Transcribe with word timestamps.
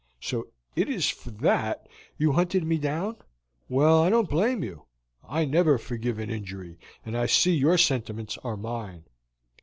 So 0.19 0.47
it 0.75 0.89
is 0.89 1.09
for 1.11 1.29
that 1.29 1.87
you 2.17 2.31
hunted 2.31 2.63
me 2.63 2.79
down? 2.79 3.17
Well, 3.69 4.01
I 4.01 4.09
don't 4.09 4.27
blame 4.31 4.63
you; 4.63 4.85
I 5.23 5.45
never 5.45 5.77
forgive 5.77 6.17
an 6.17 6.31
injury, 6.31 6.79
and 7.05 7.15
I 7.15 7.27
see 7.27 7.53
your 7.55 7.77
sentiments 7.77 8.35
are 8.39 8.57
mine. 8.57 9.03